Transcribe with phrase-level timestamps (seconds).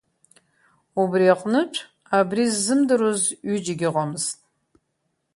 [1.01, 1.79] Убри аҟынтә,
[2.17, 4.37] абри ззымдыруаз ҩыџьагьы ыҟамызт.